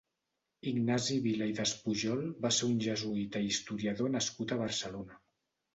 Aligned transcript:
Ignasi 0.71 1.17
Vila 1.25 1.47
i 1.51 1.55
Despujol 1.59 2.25
va 2.47 2.51
ser 2.61 2.71
un 2.73 2.83
jesuïta 2.89 3.45
i 3.47 3.55
historiador 3.55 4.15
nascut 4.19 4.57
a 4.57 4.61
Barcelona. 4.67 5.25